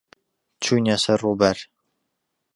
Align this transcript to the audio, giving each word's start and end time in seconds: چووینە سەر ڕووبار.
چووینە 0.63 0.95
سەر 1.03 1.19
ڕووبار. 1.25 1.57